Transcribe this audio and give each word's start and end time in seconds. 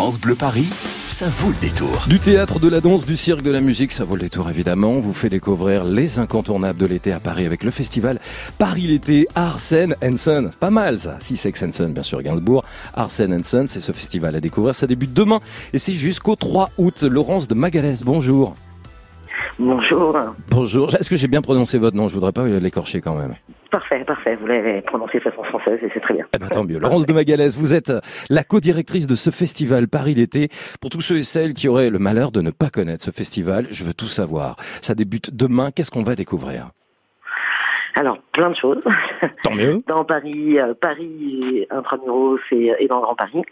France 0.00 0.18
Bleu 0.18 0.34
Paris, 0.34 0.66
ça 1.08 1.26
vaut 1.28 1.50
le 1.50 1.60
détour. 1.60 2.06
Du 2.08 2.18
théâtre, 2.18 2.58
de 2.58 2.68
la 2.70 2.80
danse, 2.80 3.04
du 3.04 3.16
cirque, 3.16 3.42
de 3.42 3.50
la 3.50 3.60
musique, 3.60 3.92
ça 3.92 4.02
vaut 4.02 4.14
le 4.14 4.22
détour 4.22 4.48
évidemment. 4.48 4.92
On 4.92 5.00
vous 5.00 5.12
fait 5.12 5.28
découvrir 5.28 5.84
les 5.84 6.18
incontournables 6.18 6.78
de 6.78 6.86
l'été 6.86 7.12
à 7.12 7.20
Paris 7.20 7.44
avec 7.44 7.62
le 7.62 7.70
festival 7.70 8.18
Paris 8.56 8.86
l'été 8.86 9.28
Arsène 9.34 9.94
Son. 10.16 10.48
C'est 10.50 10.58
pas 10.58 10.70
mal 10.70 10.98
ça. 10.98 11.16
Si 11.20 11.36
Sex 11.36 11.66
Son, 11.70 11.90
bien 11.90 12.02
sûr, 12.02 12.22
Gainsbourg. 12.22 12.64
Arsène 12.94 13.44
Son, 13.44 13.66
c'est 13.68 13.80
ce 13.80 13.92
festival 13.92 14.34
à 14.34 14.40
découvrir. 14.40 14.74
Ça 14.74 14.86
débute 14.86 15.12
demain 15.12 15.40
et 15.74 15.78
c'est 15.78 15.92
jusqu'au 15.92 16.34
3 16.34 16.70
août. 16.78 17.02
Laurence 17.02 17.46
de 17.46 17.54
Magalès, 17.54 18.02
bonjour. 18.02 18.56
Bonjour. 19.58 20.16
Bonjour. 20.48 20.94
Est-ce 20.94 21.10
que 21.10 21.16
j'ai 21.16 21.28
bien 21.28 21.42
prononcé 21.42 21.76
votre 21.76 21.98
nom? 21.98 22.08
Je 22.08 22.14
voudrais 22.14 22.32
pas 22.32 22.46
l'écorcher 22.46 23.02
quand 23.02 23.16
même. 23.16 23.34
Parfait, 23.70 24.04
parfait. 24.04 24.36
Vous 24.36 24.46
l'avez 24.46 24.82
prononcé 24.82 25.18
de 25.18 25.22
façon 25.22 25.42
française 25.44 25.78
et 25.82 25.90
c'est 25.94 26.00
très 26.00 26.14
bien. 26.14 26.26
Eh 26.34 26.38
ben, 26.38 26.48
tant 26.48 26.64
mieux. 26.64 26.78
Laurence 26.78 27.06
de 27.06 27.12
Magalès, 27.12 27.56
vous 27.56 27.72
êtes 27.74 27.92
la 28.28 28.42
co-directrice 28.42 29.06
de 29.06 29.14
ce 29.14 29.30
festival 29.30 29.86
Paris 29.88 30.14
l'été. 30.14 30.48
Pour 30.80 30.90
tous 30.90 31.00
ceux 31.00 31.18
et 31.18 31.22
celles 31.22 31.54
qui 31.54 31.68
auraient 31.68 31.90
le 31.90 31.98
malheur 31.98 32.32
de 32.32 32.40
ne 32.40 32.50
pas 32.50 32.68
connaître 32.70 33.04
ce 33.04 33.10
festival, 33.10 33.66
je 33.70 33.84
veux 33.84 33.94
tout 33.94 34.06
savoir. 34.06 34.56
Ça 34.82 34.94
débute 34.94 35.34
demain. 35.34 35.70
Qu'est-ce 35.70 35.90
qu'on 35.90 36.02
va 36.02 36.16
découvrir? 36.16 36.70
Alors, 37.94 38.18
plein 38.32 38.50
de 38.50 38.56
choses. 38.56 38.82
Tant 39.42 39.54
mieux. 39.54 39.82
Dans 39.88 40.04
Paris, 40.04 40.58
euh, 40.58 40.74
Paris, 40.80 41.66
intramuros 41.70 42.38
et, 42.50 42.72
et 42.78 42.88
dans 42.88 42.96
le 42.96 43.02
Grand 43.02 43.14
Paris. 43.14 43.42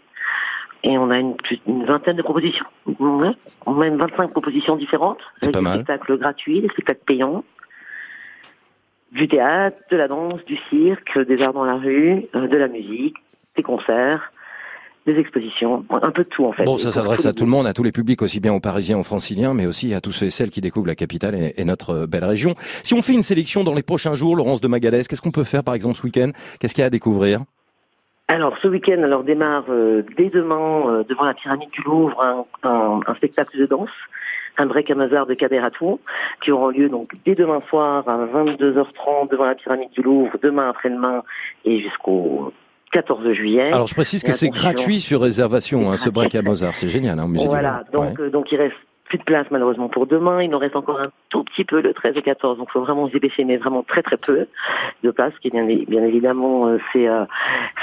Et 0.83 0.97
on 0.97 1.09
a 1.09 1.19
une, 1.19 1.35
une 1.67 1.85
vingtaine 1.85 2.15
de 2.15 2.21
propositions. 2.21 2.65
On 2.99 3.81
a 3.81 3.87
une 3.87 3.97
25 3.97 4.31
propositions 4.31 4.77
différentes. 4.77 5.19
C'est 5.41 5.51
pas 5.51 5.59
des 5.59 5.63
mal. 5.63 5.73
spectacles 5.81 6.17
gratuits, 6.17 6.61
des 6.61 6.69
spectacles 6.69 7.03
payants. 7.05 7.43
Du 9.11 9.27
théâtre, 9.27 9.77
de 9.91 9.97
la 9.97 10.07
danse, 10.07 10.43
du 10.45 10.57
cirque, 10.69 11.17
des 11.27 11.41
arts 11.41 11.53
dans 11.53 11.65
la 11.65 11.75
rue, 11.75 12.25
euh, 12.35 12.47
de 12.47 12.57
la 12.57 12.67
musique, 12.67 13.15
des 13.55 13.63
concerts, 13.63 14.31
des 15.07 15.17
expositions, 15.17 15.83
un 15.89 16.11
peu 16.11 16.23
de 16.23 16.29
tout 16.29 16.45
en 16.45 16.51
fait. 16.51 16.63
Bon, 16.65 16.77
ça 16.77 16.91
s'adresse 16.91 17.25
à 17.25 17.33
tout 17.33 17.45
le 17.45 17.49
monde, 17.49 17.65
à 17.65 17.73
tous 17.73 17.81
les 17.81 17.91
publics, 17.91 18.21
aussi 18.21 18.39
bien 18.39 18.53
aux 18.53 18.59
Parisiens, 18.59 18.99
aux 18.99 19.03
Franciliens, 19.03 19.55
mais 19.55 19.65
aussi 19.65 19.93
à 19.95 20.01
tous 20.01 20.11
ceux 20.11 20.27
et 20.27 20.29
celles 20.29 20.51
qui 20.51 20.61
découvrent 20.61 20.85
la 20.87 20.95
capitale 20.95 21.33
et, 21.33 21.53
et 21.57 21.65
notre 21.65 22.03
euh, 22.03 22.05
belle 22.07 22.25
région. 22.25 22.53
Si 22.59 22.93
on 22.93 23.01
fait 23.01 23.13
une 23.13 23.23
sélection 23.23 23.63
dans 23.63 23.73
les 23.73 23.81
prochains 23.81 24.13
jours, 24.13 24.35
Laurence 24.35 24.61
de 24.61 24.67
Magalès, 24.67 25.07
qu'est-ce 25.07 25.21
qu'on 25.23 25.31
peut 25.31 25.43
faire 25.43 25.63
par 25.63 25.73
exemple 25.73 25.95
ce 25.95 26.03
week-end? 26.03 26.29
Qu'est-ce 26.59 26.75
qu'il 26.75 26.81
y 26.81 26.83
a 26.83 26.87
à 26.87 26.91
découvrir? 26.91 27.41
Alors, 28.27 28.55
ce 28.61 28.67
week-end, 28.67 29.01
alors 29.01 29.23
démarre 29.23 29.65
euh, 29.69 30.03
dès 30.15 30.29
demain 30.29 30.83
euh, 30.87 31.03
devant 31.09 31.23
la 31.23 31.33
pyramide 31.33 31.71
du 31.71 31.81
Louvre 31.81 32.21
un, 32.21 32.45
un- 32.69 32.99
un 33.07 33.15
spectacle 33.15 33.57
de 33.57 33.65
danse, 33.65 33.89
un 34.59 34.65
break 34.65 34.91
à 34.91 34.95
Mozart 34.95 35.25
de 35.25 35.33
Kader 35.33 35.59
Atou, 35.59 35.99
qui 36.43 36.51
aura 36.51 36.71
lieu 36.71 36.89
donc 36.89 37.11
dès 37.25 37.35
demain 37.35 37.61
soir 37.69 38.07
à 38.07 38.17
22h30 38.17 39.31
devant 39.31 39.45
la 39.45 39.55
pyramide 39.55 39.89
du 39.91 40.01
Louvre, 40.01 40.31
demain 40.41 40.69
après-demain 40.69 41.23
et 41.65 41.79
jusqu'au 41.79 42.53
14 42.91 43.31
juillet. 43.33 43.71
Alors 43.71 43.87
je 43.87 43.95
précise 43.95 44.23
que 44.23 44.31
c'est 44.31 44.49
gratuit 44.49 44.99
sur 44.99 45.21
réservation, 45.21 45.91
hein, 45.91 45.97
ce 45.97 46.09
break 46.09 46.35
à 46.35 46.41
Mozart, 46.41 46.75
c'est 46.75 46.87
génial, 46.87 47.19
hein, 47.19 47.25
au 47.25 47.27
musée 47.27 47.47
voilà, 47.47 47.83
donc 47.93 48.19
euh, 48.19 48.29
donc 48.29 48.51
il 48.51 48.57
reste 48.57 48.75
plus 49.05 49.17
de 49.17 49.23
place 49.23 49.47
malheureusement 49.49 49.89
pour 49.89 50.05
demain. 50.05 50.43
Il 50.43 50.51
nous 50.51 50.59
reste 50.59 50.75
encore 50.75 50.99
un 50.99 51.09
tout 51.29 51.43
petit 51.43 51.65
peu 51.65 51.81
le 51.81 51.93
13 51.93 52.15
et 52.15 52.21
14, 52.21 52.57
donc 52.57 52.67
il 52.69 52.73
faut 52.73 52.81
vraiment 52.81 53.07
se 53.07 53.13
dépêcher, 53.13 53.43
mais 53.43 53.57
vraiment 53.57 53.83
très 53.83 54.03
très 54.03 54.17
peu 54.17 54.47
de 55.03 55.11
place, 55.11 55.33
qui 55.41 55.49
bien, 55.49 55.65
bien 55.65 56.03
évidemment 56.03 56.67
euh, 56.67 56.77
c'est 56.93 57.07
euh, 57.07 57.25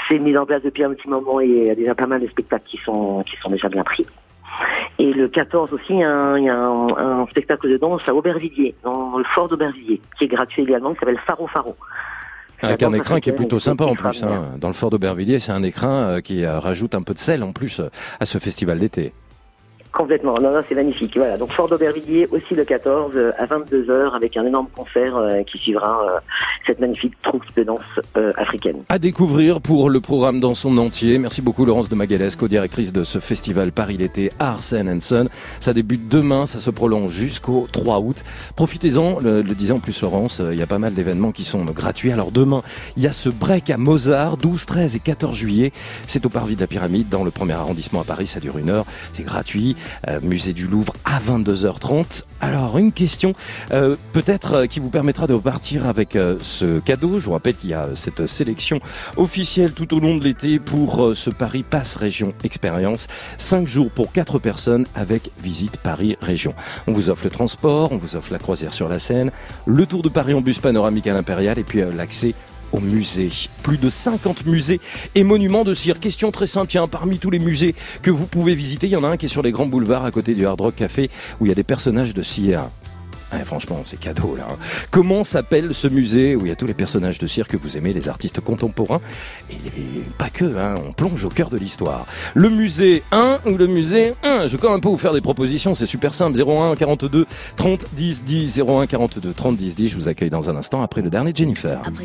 c'est 0.07 0.19
mis 0.19 0.37
en 0.37 0.45
place 0.45 0.63
depuis 0.63 0.83
un 0.83 0.93
petit 0.93 1.09
moment 1.09 1.41
et 1.41 1.47
il 1.47 1.65
y 1.65 1.69
a 1.69 1.75
déjà 1.75 1.95
pas 1.95 2.07
mal 2.07 2.21
de 2.21 2.27
spectacles 2.27 2.65
qui 2.65 2.77
sont 2.77 3.23
qui 3.23 3.35
sont 3.37 3.49
déjà 3.49 3.69
bien 3.69 3.83
pris. 3.83 4.05
Et 4.99 5.13
le 5.13 5.27
14 5.27 5.71
aussi, 5.73 5.83
il 5.89 5.99
y 5.99 6.03
a 6.03 6.09
un, 6.11 6.37
il 6.37 6.45
y 6.45 6.49
a 6.49 6.57
un, 6.57 7.21
un 7.21 7.27
spectacle 7.27 7.69
de 7.69 7.77
danse 7.77 8.01
à 8.07 8.15
Aubervilliers, 8.15 8.73
dans 8.83 9.17
le 9.17 9.23
fort 9.35 9.47
d'Aubervilliers, 9.47 10.01
qui 10.17 10.23
est 10.23 10.27
gratuit 10.27 10.63
également, 10.63 10.93
qui 10.93 10.99
s'appelle 10.99 11.19
Faro 11.25 11.47
Faro. 11.47 11.75
Avec 12.61 12.81
La 12.81 12.87
un 12.87 12.93
écrin 12.93 13.19
qui 13.19 13.29
est 13.29 13.33
plutôt 13.33 13.59
sympa 13.59 13.85
en 13.85 13.93
plus. 13.93 14.23
hein. 14.23 14.45
Dans 14.57 14.67
le 14.69 14.73
fort 14.73 14.89
d'Aubervilliers, 14.89 15.37
c'est 15.37 15.51
un 15.51 15.61
écrin 15.61 16.07
euh, 16.07 16.21
qui 16.21 16.43
euh, 16.43 16.59
rajoute 16.59 16.95
un 16.95 17.03
peu 17.03 17.13
de 17.13 17.19
sel 17.19 17.43
en 17.43 17.51
plus 17.51 17.79
euh, 17.79 17.89
à 18.19 18.25
ce 18.25 18.39
festival 18.39 18.79
d'été. 18.79 19.13
Complètement, 19.97 20.35
non, 20.35 20.51
non, 20.51 20.61
c'est 20.69 20.75
magnifique. 20.75 21.17
Voilà, 21.17 21.37
donc 21.37 21.51
Fort 21.53 21.69
d'Aubervilliers 21.69 22.27
aussi 22.31 22.53
le 22.53 22.63
14 22.65 23.13
euh, 23.15 23.31
à 23.39 23.47
22h 23.47 24.15
avec 24.15 24.37
un 24.37 24.45
énorme 24.45 24.67
concert 24.75 25.17
euh, 25.17 25.41
qui 25.41 25.57
suivra 25.57 26.03
euh, 26.03 26.19
cette 26.67 26.79
magnifique 26.79 27.13
troupe 27.23 27.43
de 27.55 27.63
danse 27.63 27.79
euh, 28.15 28.31
africaine. 28.37 28.83
À 28.89 28.99
découvrir 28.99 29.59
pour 29.59 29.89
le 29.89 29.99
programme 29.99 30.39
dans 30.39 30.53
son 30.53 30.77
entier. 30.77 31.17
Merci 31.17 31.41
beaucoup 31.41 31.65
Laurence 31.65 31.89
de 31.89 31.95
Magalès, 31.95 32.35
co-directrice 32.35 32.93
de 32.93 33.03
ce 33.03 33.17
festival 33.17 33.71
Paris 33.71 33.97
l'été 33.97 34.29
Arsène 34.37 35.01
Son. 35.01 35.29
Ça 35.59 35.73
débute 35.73 36.07
demain, 36.07 36.45
ça 36.45 36.59
se 36.59 36.69
prolonge 36.69 37.11
jusqu'au 37.11 37.67
3 37.71 37.99
août. 37.99 38.23
Profitez-en, 38.55 39.19
le, 39.19 39.41
le 39.41 39.55
disait 39.55 39.73
en 39.73 39.79
plus 39.79 39.99
Laurence, 40.03 40.41
euh, 40.41 40.53
il 40.53 40.59
y 40.59 40.63
a 40.63 40.67
pas 40.67 40.77
mal 40.77 40.93
d'événements 40.93 41.31
qui 41.31 41.43
sont 41.43 41.65
gratuits. 41.65 42.11
Alors 42.11 42.31
demain, 42.31 42.61
il 42.97 43.03
y 43.03 43.07
a 43.07 43.13
ce 43.13 43.29
break 43.29 43.71
à 43.71 43.77
Mozart, 43.77 44.37
12, 44.37 44.63
13 44.63 44.95
et 44.95 44.99
14 44.99 45.35
juillet. 45.35 45.71
C'est 46.05 46.23
au 46.27 46.29
Parvis 46.29 46.55
de 46.55 46.61
la 46.61 46.67
Pyramide, 46.67 47.09
dans 47.09 47.23
le 47.23 47.31
premier 47.31 47.53
arrondissement 47.53 48.01
à 48.01 48.03
Paris. 48.03 48.27
Ça 48.27 48.39
dure 48.39 48.59
une 48.59 48.69
heure, 48.69 48.85
c'est 49.13 49.23
gratuit. 49.23 49.75
Euh, 50.07 50.19
musée 50.21 50.53
du 50.53 50.67
Louvre 50.67 50.93
à 51.05 51.19
22h30. 51.19 52.23
Alors 52.41 52.77
une 52.77 52.91
question, 52.91 53.33
euh, 53.71 53.95
peut-être 54.13 54.53
euh, 54.53 54.65
qui 54.65 54.79
vous 54.79 54.89
permettra 54.89 55.27
de 55.27 55.33
repartir 55.33 55.87
avec 55.87 56.17
ce 56.41 56.79
cadeau. 56.79 57.19
Je 57.19 57.25
vous 57.25 57.31
rappelle 57.31 57.55
qu'il 57.55 57.69
y 57.69 57.73
a 57.73 57.89
cette 57.95 58.27
sélection 58.27 58.79
officielle 59.15 59.73
tout 59.73 59.93
au 59.95 59.99
long 59.99 60.17
de 60.17 60.23
l'été 60.23 60.59
pour 60.59 61.11
ce 61.15 61.29
Paris 61.29 61.63
Passe 61.63 61.95
Région 61.95 62.33
Expérience. 62.43 63.07
5 63.37 63.67
jours 63.67 63.91
pour 63.91 64.11
4 64.11 64.39
personnes 64.39 64.85
avec 64.95 65.31
visite 65.41 65.77
Paris 65.77 66.17
Région. 66.21 66.53
On 66.87 66.93
vous 66.93 67.09
offre 67.09 67.23
le 67.23 67.29
transport, 67.29 67.91
on 67.91 67.97
vous 67.97 68.15
offre 68.15 68.31
la 68.31 68.39
croisière 68.39 68.73
sur 68.73 68.89
la 68.89 68.99
Seine, 68.99 69.31
le 69.65 69.85
tour 69.85 70.01
de 70.01 70.09
Paris 70.09 70.33
en 70.33 70.41
bus 70.41 70.59
panoramique 70.59 71.07
à 71.07 71.13
l'Impérial 71.13 71.59
et 71.59 71.63
puis 71.63 71.81
l'accès 71.93 72.33
au 72.71 72.79
musée. 72.79 73.29
Plus 73.63 73.77
de 73.77 73.89
50 73.89 74.45
musées 74.45 74.79
et 75.15 75.23
monuments 75.23 75.63
de 75.63 75.73
cire. 75.73 75.99
Question 75.99 76.31
très 76.31 76.47
simple, 76.47 76.67
tiens, 76.67 76.87
parmi 76.87 77.17
tous 77.19 77.29
les 77.29 77.39
musées 77.39 77.75
que 78.01 78.11
vous 78.11 78.25
pouvez 78.25 78.55
visiter, 78.55 78.87
il 78.87 78.91
y 78.91 78.95
en 78.95 79.03
a 79.03 79.07
un 79.09 79.17
qui 79.17 79.25
est 79.25 79.29
sur 79.29 79.41
les 79.41 79.51
grands 79.51 79.65
boulevards 79.65 80.05
à 80.05 80.11
côté 80.11 80.33
du 80.33 80.45
Hard 80.45 80.61
Rock 80.61 80.75
Café 80.75 81.09
où 81.39 81.45
il 81.45 81.49
y 81.49 81.51
a 81.51 81.55
des 81.55 81.63
personnages 81.63 82.13
de 82.13 82.21
cire. 82.23 82.63
Franchement, 83.43 83.81
c'est 83.83 83.99
cadeau 83.99 84.37
là. 84.37 84.47
hein. 84.49 84.55
Comment 84.89 85.25
s'appelle 85.25 85.73
ce 85.73 85.89
musée 85.89 86.37
où 86.37 86.45
il 86.45 86.47
y 86.47 86.51
a 86.51 86.55
tous 86.55 86.65
les 86.65 86.73
personnages 86.73 87.19
de 87.19 87.27
cire 87.27 87.49
que 87.49 87.57
vous 87.57 87.77
aimez, 87.77 87.91
les 87.91 88.07
artistes 88.07 88.39
contemporains? 88.39 89.01
Et 89.51 89.55
pas 90.17 90.29
que, 90.29 90.45
hein, 90.45 90.75
on 90.87 90.93
plonge 90.93 91.25
au 91.25 91.29
cœur 91.29 91.49
de 91.49 91.57
l'histoire. 91.57 92.05
Le 92.35 92.49
musée 92.49 93.03
1 93.11 93.39
ou 93.45 93.57
le 93.57 93.67
musée 93.67 94.13
1 94.23 94.47
Je 94.47 94.53
vais 94.53 94.57
quand 94.57 94.71
même 94.71 94.79
pas 94.79 94.87
vous 94.89 94.97
faire 94.97 95.11
des 95.11 95.19
propositions, 95.19 95.75
c'est 95.75 95.85
super 95.85 96.13
simple. 96.13 96.39
01 96.41 96.75
42 96.77 97.25
30 97.57 97.85
10 97.93 98.23
10 98.23 98.61
01 98.65 98.87
42 98.87 99.33
30 99.33 99.57
10 99.57 99.75
10. 99.75 99.89
Je 99.89 99.95
vous 99.95 100.07
accueille 100.07 100.29
dans 100.29 100.49
un 100.49 100.55
instant 100.55 100.81
après 100.81 101.01
le 101.01 101.09
dernier 101.09 101.31
Jennifer. 101.35 101.81